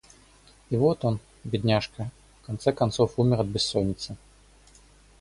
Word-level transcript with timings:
И 0.71 0.77
вот 0.77 1.05
он, 1.05 1.19
бедняжка, 1.43 2.09
в 2.41 2.47
конце 2.47 2.71
концов 2.73 3.19
умер 3.19 3.41
от 3.41 3.45
бессоницы. 3.45 4.15